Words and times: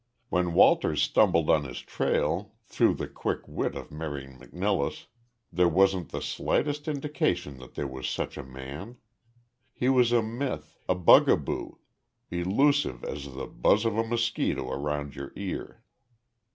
When 0.29 0.53
Walters 0.53 0.99
stumbled 0.99 1.47
on 1.51 1.63
his 1.63 1.77
trail, 1.79 2.55
through 2.65 2.95
the 2.95 3.07
quick 3.07 3.47
wit 3.47 3.75
of 3.75 3.91
Mary 3.91 4.25
McNilless, 4.25 5.05
there 5.53 5.67
wasn't 5.69 6.09
the 6.11 6.23
slightest 6.23 6.87
indication 6.87 7.57
that 7.59 7.75
there 7.75 7.85
was 7.85 8.09
such 8.09 8.35
a 8.35 8.41
man. 8.43 8.97
He 9.75 9.89
was 9.89 10.11
a 10.11 10.23
myth, 10.23 10.79
a 10.89 10.95
bugaboo 10.95 11.73
elusive 12.31 13.03
as 13.03 13.31
the 13.35 13.45
buzz 13.45 13.85
of 13.85 13.95
a 13.95 14.03
mosquito 14.03 14.71
around 14.71 15.15
your 15.15 15.33
ear. 15.35 15.83